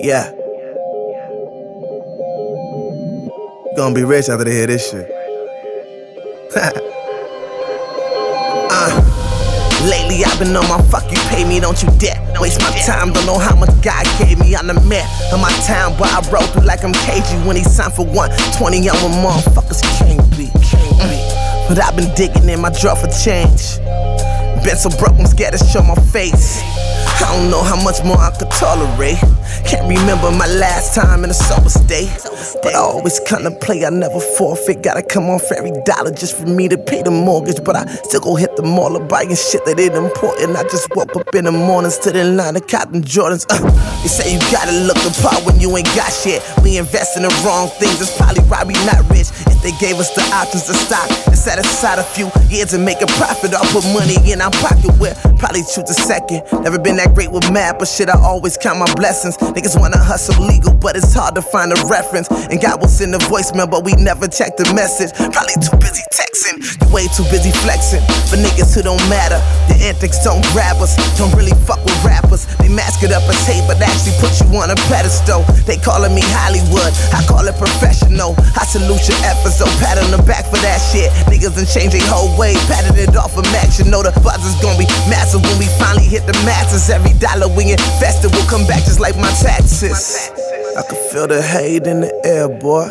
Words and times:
Yeah. 0.00 0.32
Gonna 3.76 3.94
be 3.94 4.04
rich 4.04 4.28
after 4.28 4.44
they 4.44 4.52
hear 4.52 4.66
this 4.66 4.90
shit. 4.90 5.10
uh, 8.70 8.90
lately 9.84 10.24
I've 10.24 10.38
been 10.38 10.56
on 10.56 10.68
my 10.68 10.80
fuck 10.90 11.10
you 11.10 11.18
pay 11.28 11.44
me, 11.44 11.60
don't 11.60 11.80
you 11.82 11.88
dare 11.98 12.20
waste 12.40 12.60
my 12.60 12.70
time. 12.86 13.12
Don't 13.12 13.26
know 13.26 13.38
how 13.38 13.54
much 13.54 13.70
God 13.82 14.06
gave 14.18 14.38
me 14.40 14.54
on 14.54 14.66
the 14.66 14.74
map 14.88 15.08
of 15.32 15.40
my 15.40 15.52
town, 15.66 15.94
but 15.98 16.08
I 16.08 16.20
roll 16.30 16.42
through 16.48 16.64
like 16.64 16.82
I'm 16.82 16.92
cagey 16.92 17.36
when 17.46 17.56
he 17.56 17.62
signed 17.62 17.92
for 17.92 18.06
120 18.06 18.88
on 18.88 18.96
my 18.96 19.30
motherfuckers 19.30 19.82
can't 19.98 20.18
be. 20.36 20.46
Mm. 20.46 21.68
But 21.68 21.78
I've 21.84 21.94
been 21.94 22.12
digging 22.14 22.48
in 22.48 22.60
my 22.60 22.70
drawer 22.80 22.96
for 22.96 23.08
change. 23.22 23.78
Been 24.64 24.76
so 24.76 24.90
broke, 24.90 25.18
I'm 25.18 25.26
scared 25.26 25.52
to 25.52 25.64
show 25.64 25.82
my 25.82 25.94
face. 26.12 26.60
I 27.20 27.36
don't 27.36 27.50
know 27.50 27.62
how 27.62 27.76
much 27.82 28.02
more 28.04 28.18
I 28.18 28.30
could 28.36 28.50
tolerate. 28.50 29.18
Can't 29.64 29.88
remember 29.88 30.30
my 30.30 30.46
last 30.46 30.94
time 30.94 31.22
in 31.24 31.30
a 31.30 31.34
sober 31.34 31.68
state. 31.68 32.08
But 32.62 32.74
I 32.74 32.78
always 32.78 33.20
contemplate, 33.20 33.84
I 33.84 33.90
never 33.90 34.20
forfeit. 34.20 34.82
Gotta 34.82 35.02
come 35.02 35.28
off 35.28 35.52
every 35.52 35.72
dollar 35.84 36.12
just 36.12 36.36
for 36.36 36.46
me 36.46 36.68
to 36.68 36.78
pay 36.78 37.02
the 37.02 37.10
mortgage. 37.10 37.62
But 37.62 37.76
I 37.76 37.86
still 38.08 38.20
go 38.20 38.36
hit 38.36 38.56
the 38.56 38.62
mall 38.62 38.96
or 38.96 39.04
buying 39.04 39.34
shit 39.34 39.64
that 39.66 39.78
ain't 39.78 39.94
important. 39.94 40.56
I 40.56 40.62
just 40.64 40.88
woke 40.96 41.14
up 41.14 41.34
in 41.34 41.44
the 41.44 41.52
mornings 41.52 41.98
to 41.98 42.10
the 42.10 42.24
line 42.24 42.56
of 42.56 42.66
cotton 42.66 43.02
Jordans. 43.02 43.46
Uh, 43.50 43.60
they 44.02 44.08
say 44.08 44.32
you 44.32 44.40
gotta 44.50 44.72
look 44.72 44.96
the 45.04 45.12
part 45.22 45.44
when 45.44 45.60
you 45.60 45.76
ain't 45.76 45.92
got 45.94 46.08
shit. 46.12 46.42
We 46.64 46.78
invest 46.78 47.16
in 47.16 47.22
the 47.24 47.32
wrong 47.44 47.68
things, 47.76 47.98
that's 48.00 48.16
probably 48.16 48.42
why 48.44 48.64
we 48.64 48.74
not 48.88 49.04
rich. 49.10 49.28
If 49.44 49.60
they 49.62 49.72
gave 49.76 50.00
us 50.00 50.08
the 50.16 50.24
options 50.32 50.64
to 50.72 50.74
stock 50.74 51.08
and 51.28 51.36
set 51.36 51.58
aside 51.58 51.98
a 51.98 52.04
few 52.04 52.32
years 52.48 52.72
and 52.72 52.84
make 52.84 53.02
a 53.02 53.10
profit, 53.20 53.52
I'll 53.52 53.68
put 53.72 53.84
money 53.92 54.16
in 54.24 54.40
pocket 54.52 54.98
with 54.98 55.16
probably 55.40 55.64
choose 55.64 55.88
a 55.88 55.96
second. 55.96 56.44
Never 56.62 56.78
been 56.78 56.96
that 57.00 57.16
great 57.16 57.32
with 57.32 57.50
math, 57.50 57.80
but 57.80 57.88
shit, 57.88 58.08
I 58.12 58.20
always 58.20 58.60
count 58.60 58.78
my 58.78 58.92
blessings. 58.94 59.36
Niggas 59.38 59.74
wanna 59.80 59.96
hustle 59.96 60.36
legal, 60.44 60.76
but 60.76 60.94
it's 60.94 61.14
hard 61.16 61.34
to 61.34 61.42
find 61.42 61.72
a 61.72 61.80
reference. 61.88 62.28
And 62.28 62.60
God 62.60 62.80
will 62.80 62.92
send 62.92 63.14
a 63.16 63.18
voicemail, 63.32 63.68
but 63.68 63.82
we 63.82 63.96
never 63.96 64.28
check 64.28 64.60
the 64.60 64.68
message. 64.76 65.16
Probably 65.16 65.56
too 65.58 65.74
busy 65.80 66.04
texting, 66.12 66.60
way 66.92 67.08
too 67.16 67.24
busy 67.32 67.50
flexing. 67.64 68.04
For 68.28 68.36
niggas 68.36 68.76
who 68.76 68.84
don't 68.84 69.02
matter, 69.08 69.40
the 69.66 69.80
antics 69.80 70.20
don't 70.22 70.44
grab 70.52 70.76
us. 70.84 70.94
Don't 71.16 71.32
really 71.32 71.56
fuck 71.64 71.80
with 71.88 71.96
rappers. 72.04 72.44
They 72.60 72.68
mask 72.68 73.02
it 73.02 73.10
up 73.10 73.24
as 73.24 73.40
hate, 73.48 73.64
but 73.64 73.80
actually 73.80 74.20
put 74.20 74.36
you 74.38 74.46
on 74.60 74.68
a 74.68 74.78
pedestal. 74.92 75.42
They 75.64 75.80
calling 75.80 76.12
me 76.14 76.22
Hollywood, 76.36 76.92
I 77.16 77.24
call 77.24 77.48
it 77.48 77.56
professional. 77.56 78.36
I 78.60 78.68
salute 78.68 79.08
your 79.08 79.18
efforts, 79.24 79.56
so 79.56 79.64
pat 79.80 79.96
on 79.96 80.12
the 80.12 80.20
back 80.28 80.44
for 80.52 80.60
that 80.60 80.84
shit. 80.92 81.08
Niggas 81.32 81.56
done 81.56 81.64
changed 81.64 81.96
their 81.96 82.04
whole 82.04 82.28
way, 82.36 82.52
patted 82.68 83.00
it 83.00 83.16
off 83.16 83.40
of 83.40 83.48
max. 83.56 83.80
You 83.80 83.88
know 83.88 84.04
the 84.04 84.12
is 84.44 84.60
gonna 84.62 84.78
be 84.78 84.86
massive 85.08 85.42
when 85.42 85.58
we 85.58 85.66
finally 85.78 86.04
hit 86.04 86.26
the 86.26 86.32
masses. 86.44 86.90
Every 86.90 87.12
dollar 87.18 87.48
we 87.48 87.72
invest, 87.72 88.24
it 88.24 88.34
will 88.34 88.46
come 88.46 88.66
back 88.66 88.84
just 88.84 89.00
like 89.00 89.16
my 89.16 89.30
taxes. 89.42 90.30
I 90.76 90.82
can 90.82 90.96
feel 91.10 91.26
the 91.26 91.42
hate 91.42 91.86
in 91.86 92.00
the 92.00 92.12
air, 92.24 92.48
boy. 92.48 92.88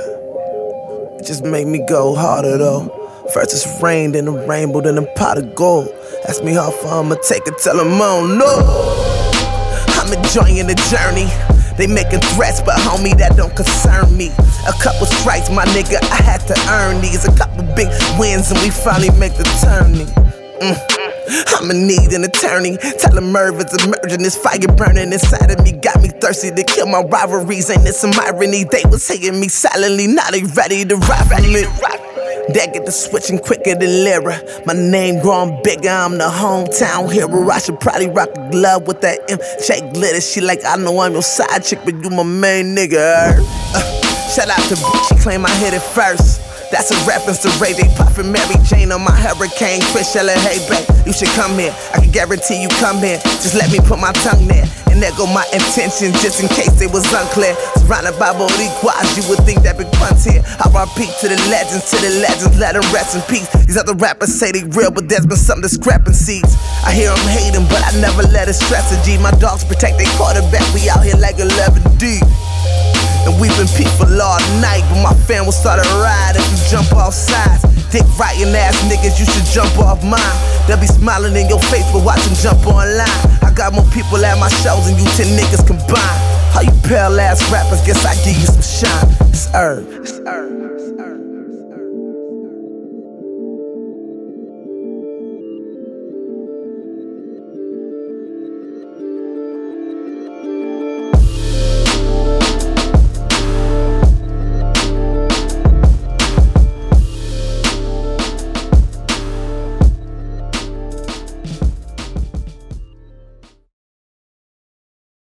It 1.20 1.26
just 1.26 1.44
make 1.44 1.68
me 1.68 1.86
go 1.88 2.16
harder 2.16 2.58
though. 2.58 2.96
First 3.34 3.54
it's 3.54 3.82
rain, 3.82 4.12
then 4.14 4.28
a 4.28 4.32
rainbow, 4.48 4.82
then 4.82 4.98
a 4.98 5.06
pot 5.14 5.38
of 5.38 5.56
gold. 5.56 5.90
Ask 6.28 6.44
me 6.44 6.54
how 6.54 6.72
far 6.72 7.04
I'ma 7.04 7.16
take 7.16 7.46
it, 7.48 7.58
tell 7.60 7.78
them 7.78 7.94
I 7.94 8.00
don't 8.00 8.38
know. 8.38 9.10
I'm 10.00 10.12
enjoying 10.14 10.66
the 10.68 10.76
journey. 10.90 11.30
They 11.78 11.88
making 11.88 12.20
threats, 12.36 12.62
but 12.62 12.76
homie, 12.80 13.18
that 13.20 13.38
don't 13.38 13.56
concern 13.56 14.16
me. 14.18 14.32
A 14.68 14.74
couple 14.84 15.06
strikes, 15.06 15.50
my 15.50 15.64
nigga, 15.68 16.04
I 16.12 16.22
had 16.22 16.42
to 16.48 16.56
earn 16.70 17.00
these. 17.00 17.24
A 17.24 17.32
couple 17.38 17.64
big 17.74 17.88
wins, 18.20 18.52
and 18.52 18.60
we 18.60 18.70
finally 18.70 19.12
make 19.18 19.36
the 19.36 19.46
turning. 19.64 20.08
Mm. 20.60 21.09
I'ma 21.56 21.74
need 21.74 22.14
an 22.14 22.24
attorney. 22.24 22.78
Tell 22.98 23.18
him 23.18 23.32
Merv 23.32 23.60
is 23.60 23.86
emerging. 23.86 24.24
This 24.24 24.36
fire 24.38 24.60
burning 24.76 25.14
inside 25.14 25.52
of 25.52 25.64
me 25.64 25.74
got 25.74 26.02
me 26.02 26.10
thirsty 26.10 26.52
to 26.52 26.64
kill 26.64 26.88
my 26.88 27.02
rivalries. 27.02 27.70
Ain't 27.70 27.84
this 27.84 28.00
some 28.00 28.12
irony? 28.14 28.64
They 28.64 28.84
was 28.90 29.08
hating 29.08 29.40
me 29.40 29.48
silently. 29.48 30.08
Now 30.08 30.30
they 30.32 30.44
ready 30.44 30.86
to 30.86 30.98
for 31.00 31.42
me. 31.42 31.66
Get 32.54 32.86
the 32.86 32.92
switching 32.92 33.38
quicker 33.38 33.76
than 33.76 34.04
Lyra. 34.04 34.42
My 34.66 34.74
name 34.74 35.22
growing 35.22 35.62
bigger, 35.64 35.90
I'm 35.90 36.18
the 36.18 36.26
hometown 36.26 37.12
hero. 37.12 37.48
I 37.50 37.60
should 37.60 37.80
probably 37.80 38.10
rock 38.10 38.30
a 38.36 38.50
glove 38.50 38.88
with 38.88 39.02
that 39.02 39.28
MJ 39.28 39.94
glitter. 39.94 40.20
She 40.22 40.42
like, 40.42 40.62
I 40.66 40.76
know 40.76 41.00
I'm 41.00 41.14
your 41.14 41.22
side 41.22 41.64
chick, 41.64 41.80
but 41.86 41.94
you 42.04 42.10
my 42.10 42.24
main 42.24 42.76
nigga. 42.76 43.38
Uh, 43.74 44.30
shout 44.30 44.50
out 44.50 44.62
to 44.70 44.76
bitch, 44.76 45.10
she 45.10 45.24
claim 45.24 45.46
I 45.46 45.52
hit 45.58 45.74
it 45.74 45.82
first. 45.82 46.49
That's 46.72 46.94
a 46.94 46.98
reference 47.10 47.42
to 47.42 47.50
Ray 47.58 47.74
J 47.74 47.90
puffin' 47.98 48.32
Mary 48.32 48.54
Jane 48.64 48.92
on 48.92 49.02
my 49.02 49.12
hurricane. 49.12 49.82
Chris 49.90 50.14
Shella, 50.14 50.38
hey 50.46 50.62
babe, 50.70 50.86
you 51.06 51.14
should 51.14 51.34
come 51.34 51.58
here. 51.58 51.74
I 51.94 52.00
can 52.00 52.12
guarantee 52.12 52.62
you 52.62 52.70
come 52.78 53.02
here. 53.02 53.18
Just 53.42 53.56
let 53.58 53.72
me 53.74 53.80
put 53.82 53.98
my 53.98 54.14
tongue 54.22 54.46
there. 54.46 54.70
And 54.94 55.02
there 55.02 55.10
go 55.18 55.26
my 55.26 55.46
intentions, 55.50 56.22
just 56.22 56.42
in 56.42 56.48
case 56.50 56.82
it 56.82 56.94
was 56.94 57.06
unclear. 57.10 57.58
Surrounded 57.82 58.18
by 58.22 58.38
Boricuas, 58.38 59.18
you 59.18 59.26
would 59.30 59.42
think 59.50 59.66
that 59.66 59.78
Big 59.78 59.90
Pun's 59.98 60.26
here. 60.26 60.46
R.I.P. 60.62 61.10
to 61.22 61.26
the 61.30 61.38
legends, 61.50 61.90
to 61.90 61.98
the 62.02 62.22
legends, 62.22 62.58
let 62.58 62.78
them 62.78 62.86
rest 62.94 63.18
in 63.18 63.22
peace. 63.26 63.50
These 63.66 63.78
other 63.78 63.94
rappers 63.98 64.34
say 64.34 64.52
they 64.52 64.66
real, 64.78 64.90
but 64.90 65.10
there's 65.10 65.26
been 65.26 65.42
some 65.42 65.62
discrepancies. 65.62 66.46
I 66.86 66.94
hear 66.94 67.10
them 67.10 67.26
hating, 67.34 67.66
but 67.70 67.82
I 67.82 67.98
never 67.98 68.22
let 68.30 68.50
a 68.50 68.54
G. 69.06 69.18
My 69.18 69.34
dogs 69.42 69.66
protect 69.66 69.98
their 69.98 70.10
quarterback, 70.18 70.66
we 70.74 70.90
out 70.90 71.02
here 71.02 71.18
like 71.18 71.42
11 71.42 71.82
deep. 71.98 72.26
And 73.28 73.36
we've 73.36 73.54
been 73.60 73.68
people 73.76 74.10
all 74.10 74.40
night, 74.64 74.82
but 74.90 75.04
my 75.04 75.14
fam 75.28 75.46
will 75.46 75.56
start 75.56 75.78
a 75.78 75.88
ride 76.00 76.40
if 76.40 76.46
you 76.50 76.59
jump 76.70 76.94
off 76.94 77.14
sides. 77.14 77.66
Dick 77.90 78.06
writing 78.20 78.54
ass 78.54 78.78
niggas, 78.86 79.20
you 79.20 79.26
should 79.26 79.46
jump 79.50 79.74
off 79.80 80.04
mine. 80.04 80.22
They'll 80.68 80.80
be 80.80 80.86
smiling 80.86 81.36
in 81.36 81.50
your 81.50 81.60
face 81.74 81.86
but 81.92 82.06
watch 82.06 82.22
them 82.22 82.36
jump 82.36 82.66
online. 82.68 83.10
I 83.42 83.52
got 83.56 83.74
more 83.74 83.86
people 83.92 84.24
at 84.24 84.40
my 84.40 84.50
shows 84.50 84.86
than 84.86 84.96
you 84.98 85.06
10 85.18 85.38
niggas 85.38 85.66
combined. 85.66 86.22
How 86.54 86.62
you 86.62 86.72
pale 86.88 87.20
ass 87.20 87.42
rappers, 87.52 87.82
guess 87.86 88.06
I 88.06 88.14
give 88.24 88.38
you 88.38 88.46
some 88.46 88.62
shine. 88.62 89.30
It's 89.30 89.48
herb. 89.54 89.88
It's. 89.90 90.19